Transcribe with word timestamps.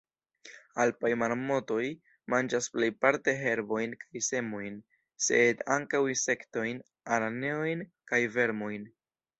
Alpaj 0.83 1.09
marmotoj 1.23 1.83
manĝas 2.35 2.69
plejparte 2.77 3.37
herbojn 3.43 3.95
kaj 4.05 4.25
semojn, 4.31 4.81
sed 5.29 5.63
ankaŭ 5.77 6.05
insektojn, 6.17 6.85
araneojn 7.19 7.89
kaj 8.13 8.27
vermojn. 8.39 8.95